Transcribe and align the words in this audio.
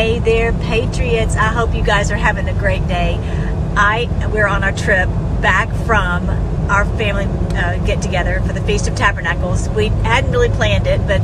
Hey 0.00 0.18
there, 0.18 0.54
Patriots. 0.54 1.36
I 1.36 1.48
hope 1.48 1.74
you 1.74 1.82
guys 1.82 2.10
are 2.10 2.16
having 2.16 2.48
a 2.48 2.54
great 2.54 2.88
day. 2.88 3.18
I 3.76 4.08
we're 4.32 4.46
on 4.46 4.64
our 4.64 4.72
trip 4.72 5.10
back 5.42 5.68
from 5.84 6.26
our 6.70 6.86
family 6.96 7.26
uh, 7.54 7.76
get 7.84 8.00
together 8.00 8.40
for 8.46 8.54
the 8.54 8.62
Feast 8.62 8.88
of 8.88 8.94
Tabernacles. 8.94 9.68
We 9.68 9.88
hadn't 9.88 10.32
really 10.32 10.48
planned 10.48 10.86
it, 10.86 11.06
but 11.06 11.20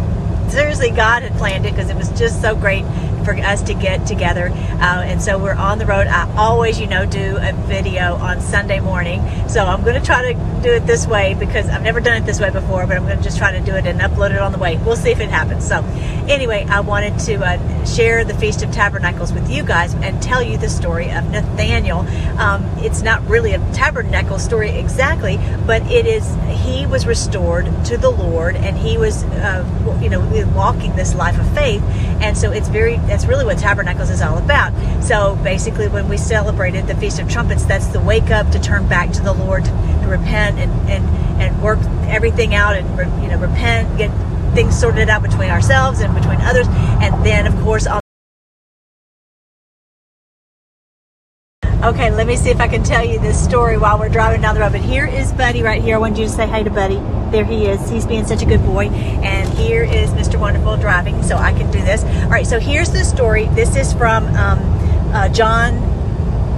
seriously, 0.50 0.90
God 0.90 1.22
had 1.22 1.32
planned 1.38 1.64
it 1.64 1.70
because 1.70 1.88
it 1.88 1.96
was 1.96 2.10
just 2.18 2.42
so 2.42 2.54
great 2.54 2.84
for 3.26 3.36
us 3.36 3.60
to 3.62 3.74
get 3.74 4.06
together. 4.06 4.48
Uh, 4.48 5.02
and 5.04 5.20
so 5.20 5.36
we're 5.36 5.54
on 5.54 5.78
the 5.78 5.84
road. 5.84 6.06
I 6.06 6.32
always, 6.36 6.78
you 6.78 6.86
know, 6.86 7.04
do 7.04 7.36
a 7.40 7.52
video 7.66 8.14
on 8.14 8.40
Sunday 8.40 8.78
morning. 8.78 9.20
So 9.48 9.64
I'm 9.64 9.82
going 9.82 10.00
to 10.00 10.06
try 10.06 10.32
to 10.32 10.62
do 10.62 10.72
it 10.72 10.86
this 10.86 11.06
way 11.06 11.34
because 11.34 11.68
I've 11.68 11.82
never 11.82 12.00
done 12.00 12.22
it 12.22 12.24
this 12.24 12.40
way 12.40 12.50
before, 12.50 12.86
but 12.86 12.96
I'm 12.96 13.04
going 13.04 13.18
to 13.18 13.22
just 13.24 13.38
try 13.38 13.52
to 13.52 13.60
do 13.60 13.74
it 13.74 13.84
and 13.86 14.00
upload 14.00 14.30
it 14.30 14.38
on 14.38 14.52
the 14.52 14.58
way. 14.58 14.78
We'll 14.78 14.96
see 14.96 15.10
if 15.10 15.20
it 15.20 15.28
happens. 15.28 15.66
So 15.66 15.82
anyway, 16.28 16.66
I 16.68 16.80
wanted 16.80 17.18
to 17.20 17.34
uh, 17.44 17.84
share 17.84 18.24
the 18.24 18.34
Feast 18.34 18.62
of 18.62 18.70
Tabernacles 18.70 19.32
with 19.32 19.50
you 19.50 19.64
guys 19.64 19.94
and 19.94 20.22
tell 20.22 20.42
you 20.42 20.56
the 20.56 20.68
story 20.68 21.10
of 21.10 21.28
Nathaniel. 21.30 22.00
Um, 22.38 22.64
it's 22.78 23.02
not 23.02 23.26
really 23.28 23.52
a 23.54 23.58
tabernacle 23.72 24.38
story 24.38 24.70
exactly, 24.70 25.38
but 25.66 25.82
it 25.90 26.06
is, 26.06 26.32
he 26.64 26.86
was 26.86 27.06
restored 27.06 27.66
to 27.86 27.96
the 27.96 28.10
Lord 28.10 28.54
and 28.56 28.78
he 28.78 28.98
was, 28.98 29.24
uh, 29.24 29.98
you 30.00 30.10
know, 30.10 30.20
walking 30.54 30.94
this 30.94 31.14
life 31.14 31.38
of 31.38 31.52
faith. 31.54 31.82
And 32.20 32.36
so 32.36 32.50
it's 32.52 32.68
very, 32.68 32.94
that's 33.16 33.26
really 33.26 33.46
what 33.46 33.56
Tabernacles 33.56 34.10
is 34.10 34.20
all 34.20 34.36
about. 34.36 34.74
So 35.02 35.36
basically, 35.36 35.88
when 35.88 36.06
we 36.06 36.18
celebrated 36.18 36.86
the 36.86 36.94
Feast 36.96 37.18
of 37.18 37.30
Trumpets, 37.30 37.64
that's 37.64 37.86
the 37.86 37.98
wake 37.98 38.30
up 38.30 38.50
to 38.50 38.60
turn 38.60 38.86
back 38.88 39.10
to 39.12 39.22
the 39.22 39.32
Lord, 39.32 39.64
to 39.64 40.06
repent 40.06 40.58
and 40.58 40.70
and 40.90 41.02
and 41.40 41.62
work 41.62 41.78
everything 42.08 42.54
out, 42.54 42.76
and 42.76 42.86
you 43.22 43.30
know 43.30 43.38
repent, 43.38 43.96
get 43.96 44.10
things 44.54 44.78
sorted 44.78 45.08
out 45.08 45.22
between 45.22 45.48
ourselves 45.48 46.00
and 46.00 46.14
between 46.14 46.38
others, 46.42 46.66
and 46.68 47.24
then 47.24 47.46
of 47.46 47.54
course 47.62 47.86
on. 47.86 48.02
Okay, 51.82 52.10
let 52.10 52.26
me 52.26 52.36
see 52.36 52.50
if 52.50 52.60
I 52.60 52.68
can 52.68 52.82
tell 52.82 53.04
you 53.04 53.18
this 53.18 53.42
story 53.42 53.78
while 53.78 53.98
we're 53.98 54.10
driving 54.10 54.42
down 54.42 54.56
the 54.56 54.60
road. 54.60 54.72
But 54.72 54.82
here 54.82 55.06
is 55.06 55.32
Buddy 55.32 55.62
right 55.62 55.80
here. 55.80 55.96
I 55.96 55.98
wanted 55.98 56.18
you 56.18 56.24
to 56.24 56.30
say 56.30 56.46
hey 56.46 56.64
to 56.64 56.70
Buddy. 56.70 57.00
There 57.30 57.44
he 57.44 57.66
is. 57.66 57.88
He's 57.88 58.06
being 58.06 58.26
such 58.26 58.42
a 58.42 58.46
good 58.46 58.62
boy. 58.62 58.88
And 58.88 59.48
here 59.54 59.84
is 59.84 60.05
Mr. 60.36 60.40
Wonderful 60.40 60.76
driving, 60.76 61.22
so 61.22 61.36
I 61.36 61.52
can 61.52 61.70
do 61.70 61.80
this. 61.80 62.04
All 62.04 62.28
right, 62.28 62.46
so 62.46 62.60
here's 62.60 62.90
the 62.90 63.04
story. 63.04 63.46
This 63.48 63.76
is 63.76 63.92
from 63.92 64.26
um, 64.36 64.58
uh, 65.14 65.28
John. 65.30 65.74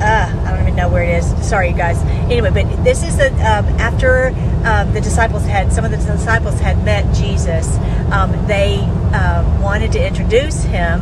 Uh, 0.00 0.44
I 0.46 0.50
don't 0.52 0.62
even 0.62 0.76
know 0.76 0.88
where 0.88 1.02
it 1.02 1.18
is. 1.18 1.48
Sorry, 1.48 1.70
you 1.70 1.76
guys. 1.76 2.00
Anyway, 2.30 2.50
but 2.50 2.84
this 2.84 3.02
is 3.02 3.16
the 3.16 3.28
um, 3.34 3.66
after 3.78 4.28
um, 4.64 4.92
the 4.92 5.00
disciples 5.00 5.44
had 5.44 5.72
some 5.72 5.84
of 5.84 5.90
the 5.90 5.96
disciples 5.96 6.60
had 6.60 6.84
met 6.84 7.12
Jesus. 7.14 7.76
Um, 8.12 8.30
they 8.46 8.78
uh, 9.12 9.60
wanted 9.62 9.92
to 9.92 10.06
introduce 10.06 10.62
him 10.64 11.00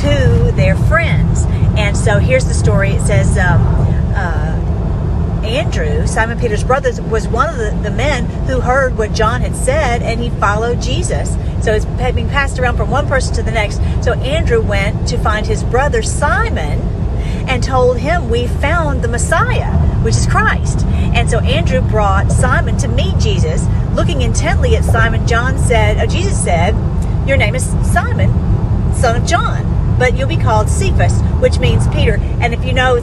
to 0.00 0.52
their 0.54 0.76
friends, 0.76 1.44
and 1.76 1.96
so 1.96 2.18
here's 2.18 2.44
the 2.44 2.54
story. 2.54 2.92
It 2.92 3.02
says. 3.02 3.38
Andrew, 5.44 6.06
Simon 6.06 6.38
Peter's 6.38 6.64
brother, 6.64 6.90
was 7.04 7.28
one 7.28 7.48
of 7.48 7.56
the, 7.56 7.70
the 7.82 7.94
men 7.94 8.26
who 8.46 8.60
heard 8.60 8.96
what 8.98 9.12
John 9.12 9.40
had 9.40 9.54
said 9.54 10.02
and 10.02 10.20
he 10.20 10.30
followed 10.30 10.80
Jesus. 10.80 11.30
So 11.64 11.72
it's 11.72 11.84
being 12.14 12.28
passed 12.28 12.58
around 12.58 12.76
from 12.76 12.90
one 12.90 13.06
person 13.08 13.34
to 13.36 13.42
the 13.42 13.50
next. 13.50 13.76
So 14.04 14.14
Andrew 14.14 14.60
went 14.60 15.08
to 15.08 15.18
find 15.18 15.46
his 15.46 15.62
brother 15.64 16.02
Simon 16.02 16.80
and 17.48 17.62
told 17.62 17.98
him, 17.98 18.28
We 18.28 18.46
found 18.46 19.02
the 19.02 19.08
Messiah, 19.08 19.72
which 20.02 20.14
is 20.14 20.26
Christ. 20.26 20.84
And 20.86 21.28
so 21.28 21.40
Andrew 21.40 21.80
brought 21.80 22.30
Simon 22.30 22.76
to 22.78 22.88
meet 22.88 23.18
Jesus. 23.18 23.66
Looking 23.94 24.22
intently 24.22 24.76
at 24.76 24.84
Simon, 24.84 25.26
John 25.26 25.58
said, 25.58 25.98
uh, 25.98 26.06
Jesus 26.06 26.42
said, 26.42 26.74
Your 27.26 27.36
name 27.36 27.54
is 27.54 27.64
Simon, 27.90 28.30
son 28.94 29.20
of 29.20 29.26
John, 29.26 29.96
but 29.98 30.16
you'll 30.16 30.28
be 30.28 30.36
called 30.36 30.68
Cephas, 30.68 31.20
which 31.40 31.58
means 31.58 31.88
Peter. 31.88 32.18
And 32.40 32.54
if 32.54 32.64
you 32.64 32.72
know, 32.72 33.00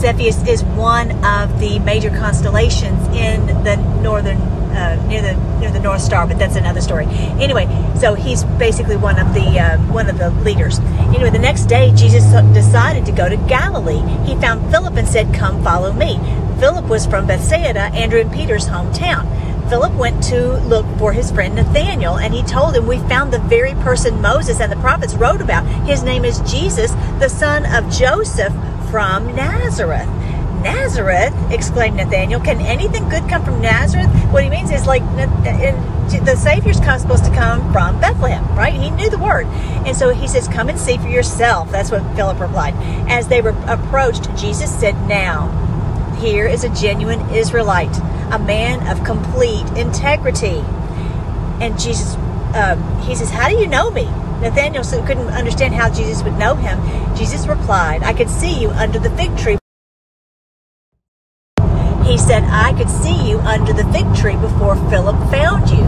Cepheus 0.00 0.42
is 0.48 0.64
one 0.64 1.10
of 1.26 1.60
the 1.60 1.78
major 1.80 2.08
constellations 2.08 3.06
in 3.08 3.46
the 3.64 3.76
northern 4.00 4.38
uh, 4.70 4.96
near 5.06 5.20
the 5.20 5.34
near 5.60 5.70
the 5.70 5.78
North 5.78 6.00
Star, 6.00 6.26
but 6.26 6.38
that's 6.38 6.56
another 6.56 6.80
story. 6.80 7.04
Anyway, 7.38 7.66
so 7.98 8.14
he's 8.14 8.44
basically 8.44 8.96
one 8.96 9.18
of 9.18 9.34
the 9.34 9.60
uh, 9.60 9.76
one 9.92 10.08
of 10.08 10.16
the 10.16 10.30
leaders. 10.30 10.78
Anyway, 10.78 11.28
the 11.28 11.38
next 11.38 11.66
day 11.66 11.92
Jesus 11.94 12.24
decided 12.54 13.04
to 13.04 13.12
go 13.12 13.28
to 13.28 13.36
Galilee. 13.46 14.00
He 14.24 14.40
found 14.40 14.70
Philip 14.70 14.94
and 14.96 15.06
said, 15.06 15.34
"Come, 15.34 15.62
follow 15.62 15.92
me." 15.92 16.18
Philip 16.58 16.86
was 16.86 17.04
from 17.04 17.26
Bethsaida, 17.26 17.92
Andrew 17.92 18.20
and 18.20 18.32
Peter's 18.32 18.68
hometown. 18.68 19.28
Philip 19.68 19.92
went 19.92 20.22
to 20.24 20.56
look 20.64 20.86
for 20.98 21.12
his 21.12 21.30
friend 21.30 21.54
Nathanael, 21.54 22.18
and 22.18 22.32
he 22.34 22.42
told 22.42 22.74
him, 22.74 22.86
We 22.86 22.98
found 22.98 23.32
the 23.32 23.38
very 23.38 23.74
person 23.74 24.20
Moses 24.20 24.60
and 24.60 24.72
the 24.72 24.76
prophets 24.76 25.14
wrote 25.14 25.40
about. 25.40 25.64
His 25.86 26.02
name 26.02 26.24
is 26.24 26.40
Jesus, 26.40 26.90
the 27.20 27.28
son 27.28 27.64
of 27.66 27.88
Joseph 27.92 28.52
from 28.90 29.34
Nazareth. 29.34 30.08
Nazareth, 30.62 31.34
exclaimed 31.50 31.96
Nathanael. 31.96 32.40
Can 32.40 32.60
anything 32.60 33.08
good 33.08 33.28
come 33.28 33.44
from 33.44 33.62
Nazareth? 33.62 34.10
What 34.30 34.44
he 34.44 34.50
means 34.50 34.70
is 34.70 34.86
like 34.86 35.02
the 35.14 36.36
Savior's 36.36 36.76
supposed 36.76 37.24
to 37.24 37.30
come 37.30 37.72
from 37.72 38.00
Bethlehem, 38.00 38.44
right? 38.56 38.74
He 38.74 38.90
knew 38.90 39.08
the 39.08 39.18
word. 39.18 39.46
And 39.86 39.96
so 39.96 40.12
he 40.12 40.28
says, 40.28 40.48
Come 40.48 40.68
and 40.68 40.78
see 40.78 40.98
for 40.98 41.08
yourself. 41.08 41.70
That's 41.70 41.90
what 41.90 42.02
Philip 42.14 42.40
replied. 42.40 42.74
As 43.08 43.28
they 43.28 43.40
were 43.40 43.56
approached, 43.66 44.24
Jesus 44.36 44.74
said, 44.78 44.94
Now, 45.08 45.48
here 46.20 46.46
is 46.46 46.64
a 46.64 46.68
genuine 46.70 47.20
Israelite, 47.30 47.96
a 48.30 48.38
man 48.38 48.86
of 48.88 49.04
complete 49.04 49.66
integrity. 49.78 50.62
And 51.60 51.78
Jesus, 51.78 52.16
um, 52.54 53.00
he 53.02 53.14
says, 53.14 53.30
How 53.30 53.48
do 53.48 53.56
you 53.56 53.66
know 53.66 53.90
me? 53.90 54.08
Nathanael 54.40 54.84
couldn't 55.06 55.28
understand 55.28 55.74
how 55.74 55.92
Jesus 55.92 56.22
would 56.22 56.38
know 56.38 56.54
him. 56.54 56.80
Jesus 57.14 57.46
replied, 57.46 58.02
I 58.02 58.14
could 58.14 58.30
see 58.30 58.58
you 58.58 58.70
under 58.70 58.98
the 58.98 59.10
fig 59.10 59.36
tree. 59.36 59.58
He 62.04 62.16
said, 62.16 62.42
I 62.44 62.74
could 62.76 62.88
see 62.88 63.28
you 63.28 63.38
under 63.40 63.72
the 63.72 63.84
fig 63.92 64.14
tree 64.14 64.36
before 64.36 64.76
Philip 64.88 65.16
found 65.30 65.68
you. 65.70 65.84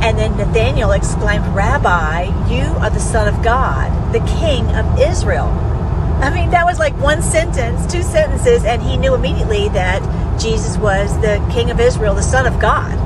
And 0.00 0.16
then 0.16 0.36
Nathanael 0.36 0.92
exclaimed, 0.92 1.44
Rabbi, 1.48 2.24
you 2.48 2.62
are 2.78 2.90
the 2.90 3.00
Son 3.00 3.32
of 3.32 3.42
God, 3.42 4.12
the 4.12 4.20
King 4.40 4.64
of 4.76 5.00
Israel. 5.00 5.46
I 6.22 6.30
mean, 6.32 6.50
that 6.50 6.64
was 6.64 6.78
like 6.78 6.94
one 7.00 7.20
sentence, 7.20 7.90
two 7.92 8.02
sentences, 8.02 8.64
and 8.64 8.80
he 8.80 8.96
knew 8.96 9.14
immediately 9.14 9.68
that 9.70 10.00
Jesus 10.40 10.76
was 10.78 11.12
the 11.20 11.44
King 11.52 11.70
of 11.70 11.80
Israel, 11.80 12.14
the 12.14 12.22
Son 12.22 12.46
of 12.46 12.60
God 12.60 13.01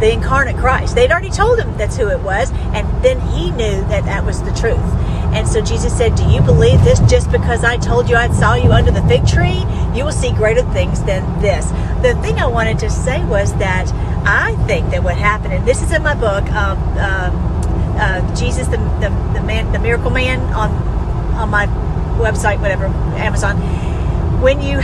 the 0.00 0.12
incarnate 0.12 0.56
Christ. 0.56 0.94
They'd 0.94 1.10
already 1.10 1.30
told 1.30 1.58
him 1.58 1.76
that's 1.76 1.96
who 1.96 2.08
it 2.08 2.20
was, 2.20 2.50
and 2.74 3.04
then 3.04 3.20
he 3.20 3.50
knew 3.50 3.80
that 3.88 4.04
that 4.04 4.24
was 4.24 4.42
the 4.42 4.52
truth. 4.52 4.78
And 5.32 5.46
so 5.46 5.60
Jesus 5.62 5.96
said, 5.96 6.16
Do 6.16 6.24
you 6.28 6.40
believe 6.40 6.82
this 6.82 6.98
just 7.00 7.30
because 7.30 7.62
I 7.62 7.76
told 7.76 8.08
you 8.08 8.16
I 8.16 8.28
saw 8.32 8.54
you 8.54 8.72
under 8.72 8.90
the 8.90 9.02
fig 9.02 9.26
tree? 9.26 9.64
You 9.94 10.04
will 10.04 10.12
see 10.12 10.32
greater 10.32 10.62
things 10.72 11.02
than 11.04 11.40
this. 11.40 11.66
The 12.02 12.18
thing 12.22 12.38
I 12.38 12.46
wanted 12.46 12.78
to 12.80 12.90
say 12.90 13.24
was 13.24 13.54
that 13.58 13.92
I 14.26 14.56
think 14.66 14.90
that 14.90 15.04
what 15.04 15.16
happened, 15.16 15.54
and 15.54 15.66
this 15.66 15.82
is 15.82 15.92
in 15.92 16.02
my 16.02 16.14
book, 16.14 16.44
um, 16.52 16.78
um, 16.98 17.96
uh, 17.96 18.34
Jesus, 18.34 18.66
the, 18.68 18.78
the, 19.00 19.10
the, 19.34 19.42
man, 19.42 19.70
the 19.72 19.78
miracle 19.78 20.10
man, 20.10 20.40
on 20.54 20.70
on 21.34 21.48
my 21.48 21.66
website, 22.18 22.60
whatever, 22.60 22.86
Amazon. 23.16 23.56
When 24.42 24.60
you 24.60 24.80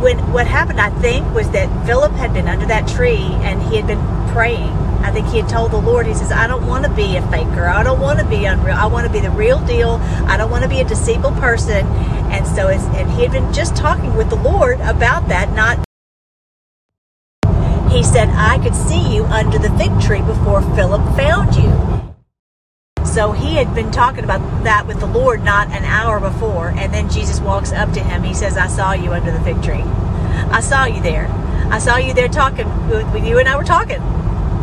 when 0.00 0.18
what 0.32 0.46
happened, 0.46 0.80
I 0.80 0.90
think, 1.00 1.32
was 1.34 1.50
that 1.50 1.68
Philip 1.86 2.12
had 2.12 2.32
been 2.32 2.48
under 2.48 2.66
that 2.66 2.88
tree 2.88 3.28
and 3.42 3.62
he 3.62 3.76
had 3.76 3.86
been 3.86 4.00
praying. 4.32 4.70
I 5.02 5.10
think 5.10 5.28
he 5.28 5.38
had 5.38 5.48
told 5.48 5.72
the 5.72 5.78
Lord, 5.78 6.06
he 6.06 6.14
says, 6.14 6.30
I 6.30 6.46
don't 6.46 6.66
want 6.66 6.84
to 6.84 6.90
be 6.90 7.16
a 7.16 7.22
faker. 7.30 7.66
I 7.66 7.82
don't 7.82 8.00
want 8.00 8.18
to 8.18 8.24
be 8.26 8.44
unreal. 8.44 8.76
I 8.76 8.86
want 8.86 9.06
to 9.06 9.12
be 9.12 9.20
the 9.20 9.30
real 9.30 9.58
deal. 9.66 9.98
I 10.26 10.36
don't 10.36 10.50
want 10.50 10.62
to 10.62 10.68
be 10.68 10.80
a 10.80 10.84
deceitful 10.84 11.32
person. 11.32 11.86
And 12.30 12.46
so, 12.46 12.68
it's, 12.68 12.84
and 12.84 13.10
he 13.12 13.22
had 13.22 13.32
been 13.32 13.52
just 13.52 13.74
talking 13.76 14.14
with 14.14 14.28
the 14.28 14.36
Lord 14.36 14.80
about 14.80 15.28
that, 15.28 15.52
not. 15.52 15.78
He 17.90 18.04
said, 18.04 18.28
I 18.28 18.58
could 18.62 18.74
see 18.74 19.14
you 19.14 19.24
under 19.24 19.58
the 19.58 19.70
fig 19.78 20.00
tree 20.00 20.22
before 20.22 20.62
Philip 20.76 21.02
found 21.16 21.56
you. 21.56 21.89
So 23.12 23.32
he 23.32 23.56
had 23.56 23.74
been 23.74 23.90
talking 23.90 24.22
about 24.22 24.40
that 24.62 24.86
with 24.86 25.00
the 25.00 25.06
Lord 25.06 25.42
not 25.42 25.68
an 25.70 25.84
hour 25.84 26.20
before. 26.20 26.68
And 26.68 26.94
then 26.94 27.10
Jesus 27.10 27.40
walks 27.40 27.72
up 27.72 27.92
to 27.94 28.00
him. 28.00 28.22
He 28.22 28.34
says, 28.34 28.56
I 28.56 28.68
saw 28.68 28.92
you 28.92 29.12
under 29.12 29.32
the 29.32 29.40
fig 29.40 29.60
tree. 29.64 29.82
I 29.82 30.60
saw 30.60 30.84
you 30.84 31.02
there. 31.02 31.26
I 31.72 31.80
saw 31.80 31.96
you 31.96 32.14
there 32.14 32.28
talking 32.28 32.68
with 32.88 33.26
you 33.26 33.38
and 33.38 33.48
I 33.48 33.56
were 33.56 33.64
talking. 33.64 34.00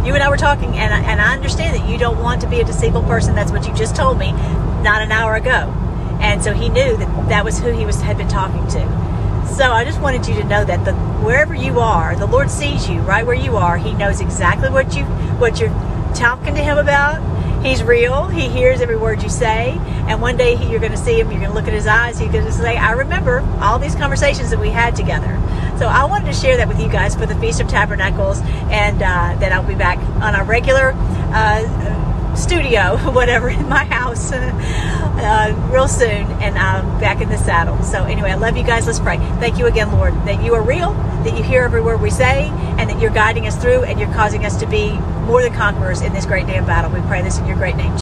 You 0.06 0.14
and 0.14 0.24
I 0.24 0.30
were 0.30 0.38
talking, 0.38 0.78
and 0.78 0.94
I, 0.94 1.00
and 1.02 1.20
I 1.20 1.34
understand 1.34 1.76
that 1.76 1.90
you 1.90 1.98
don't 1.98 2.24
want 2.24 2.40
to 2.40 2.48
be 2.48 2.62
a 2.62 2.64
disabled 2.64 3.08
person. 3.08 3.36
That's 3.36 3.52
what 3.52 3.68
you 3.68 3.74
just 3.74 3.94
told 3.94 4.18
me, 4.18 4.32
not 4.32 5.02
an 5.02 5.12
hour 5.12 5.36
ago. 5.36 5.74
And 6.22 6.42
so 6.42 6.54
he 6.54 6.70
knew 6.70 6.96
that 6.96 7.28
that 7.28 7.44
was 7.44 7.60
who 7.60 7.74
he 7.74 7.86
was 7.86 8.00
had 8.00 8.18
been 8.18 8.30
talking 8.30 8.66
to. 8.68 9.48
So 9.54 9.70
I 9.70 9.84
just 9.84 10.00
wanted 10.00 10.26
you 10.26 10.36
to 10.36 10.46
know 10.46 10.64
that 10.64 10.86
the 10.86 10.94
wherever 11.26 11.54
you 11.54 11.82
are, 11.82 12.16
the 12.16 12.26
Lord 12.26 12.50
sees 12.50 12.90
you 12.90 13.02
right 13.02 13.26
where 13.26 13.36
you 13.36 13.58
are. 13.58 13.78
He 13.78 13.94
knows 13.94 14.22
exactly 14.22 14.70
what 14.70 14.96
you 14.96 15.04
what 15.40 15.60
you're 15.60 15.76
talking 16.16 16.56
to 16.56 16.62
him 16.62 16.78
about 16.78 17.22
He's 17.64 17.84
real. 17.84 18.28
He 18.28 18.48
hears 18.50 18.82
every 18.82 18.98
word 18.98 19.22
you 19.24 19.30
say. 19.30 19.78
And 20.08 20.22
one 20.22 20.38
day 20.38 20.56
you're 20.70 20.80
going 20.80 20.92
to 20.92 20.98
see 20.98 21.20
him. 21.20 21.32
You're 21.32 21.40
going 21.40 21.52
to 21.52 21.56
look 21.56 21.68
at 21.68 21.74
his 21.74 21.88
eyes. 21.88 22.18
He's 22.18 22.32
going 22.32 22.46
to 22.46 22.52
say, 22.52 22.78
I 22.78 22.92
remember 22.92 23.40
all 23.60 23.80
these 23.80 23.96
conversations 23.96 24.50
that 24.52 24.60
we 24.60 24.70
had 24.70 24.96
together. 24.96 25.34
So 25.78 25.88
I 25.88 26.06
wanted 26.06 26.26
to 26.26 26.34
share 26.34 26.58
that 26.58 26.68
with 26.68 26.80
you 26.80 26.90
guys 26.90 27.16
for 27.16 27.26
the 27.26 27.36
Feast 27.36 27.60
of 27.60 27.68
Tabernacles. 27.68 28.42
And 28.70 29.02
uh, 29.02 29.36
then 29.40 29.52
I'll 29.52 29.68
be 29.68 29.76
back 29.76 29.98
on 30.22 30.36
our 30.36 30.46
regular 30.46 30.94
uh, 30.96 32.36
studio, 32.38 32.98
whatever, 33.12 33.50
in 33.50 33.68
my 33.68 33.84
house 33.86 34.32
uh, 34.32 35.70
real 35.72 35.88
soon, 35.88 36.26
and 36.42 36.58
I'm 36.58 37.00
back 37.00 37.22
in 37.22 37.30
the 37.30 37.38
saddle. 37.38 37.82
So 37.84 38.04
anyway, 38.04 38.32
I 38.32 38.36
love 38.36 38.56
you 38.56 38.64
guys. 38.64 38.86
Let's 38.86 39.00
pray. 39.00 39.18
Thank 39.40 39.58
you 39.58 39.66
again, 39.66 39.92
Lord, 39.92 40.14
that 40.26 40.44
you 40.44 40.54
are 40.54 40.62
real, 40.62 40.94
that 40.94 41.36
you 41.36 41.44
hear 41.44 41.64
every 41.64 41.82
word 41.82 42.02
we 42.02 42.12
say, 42.12 42.50
and 42.78 42.90
that 42.90 43.02
you're 43.02 43.12
guiding 43.12 43.48
us 43.48 43.60
through, 43.60 43.84
and 43.84 44.00
you're 44.00 44.14
causing 44.14 44.46
us 44.46 44.58
to 44.58 44.68
be 44.68 44.98
more 45.28 45.42
than 45.42 45.54
conquerors 45.54 46.02
in 46.02 46.14
this 46.14 46.26
great 46.26 46.44
of 46.44 46.66
battle. 46.66 46.90
We 46.90 47.02
pray 47.02 47.22
this 47.22 47.38
in 47.38 47.46
your 47.46 47.58
great 47.58 47.76
name. 47.76 48.00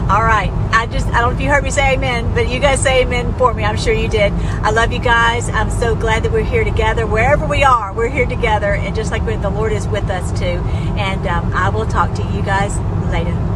All 0.00 0.24
right. 0.24 0.50
I 0.72 0.86
just, 0.86 1.06
I 1.06 1.20
don't 1.20 1.30
know 1.30 1.36
if 1.36 1.40
you 1.40 1.48
heard 1.48 1.62
me 1.62 1.70
say 1.70 1.94
amen, 1.94 2.34
but 2.34 2.48
you 2.48 2.58
guys 2.58 2.82
say 2.82 3.02
amen 3.02 3.32
for 3.38 3.54
me. 3.54 3.64
I'm 3.64 3.78
sure 3.78 3.94
you 3.94 4.08
did. 4.08 4.32
I 4.32 4.70
love 4.70 4.92
you 4.92 4.98
guys. 4.98 5.48
I'm 5.48 5.70
so 5.70 5.94
glad 5.94 6.24
that 6.24 6.32
we're 6.32 6.42
here 6.42 6.64
together. 6.64 7.06
Wherever 7.06 7.46
we 7.46 7.62
are, 7.62 7.94
we're 7.94 8.10
here 8.10 8.26
together. 8.26 8.74
And 8.74 8.94
just 8.94 9.10
like 9.12 9.24
the 9.24 9.48
Lord 9.48 9.72
is 9.72 9.86
with 9.86 10.10
us 10.10 10.38
too. 10.38 10.60
And 10.98 11.26
um, 11.28 11.52
I 11.54 11.68
will 11.68 11.86
talk 11.86 12.14
to 12.16 12.22
you 12.34 12.42
guys 12.42 12.76
later. 13.10 13.51